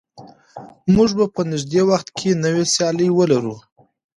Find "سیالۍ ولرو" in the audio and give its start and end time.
2.73-3.55